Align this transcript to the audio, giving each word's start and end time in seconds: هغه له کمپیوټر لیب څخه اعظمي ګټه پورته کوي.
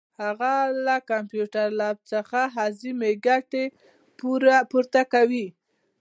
هغه 0.21 0.53
له 0.85 0.95
کمپیوټر 1.11 1.67
لیب 1.79 1.97
څخه 2.11 2.39
اعظمي 2.61 3.13
ګټه 3.27 3.63
پورته 4.71 5.01
کوي. 5.13 5.47